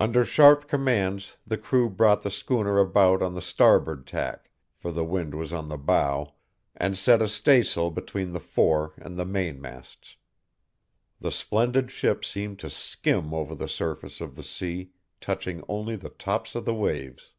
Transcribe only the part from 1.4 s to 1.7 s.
the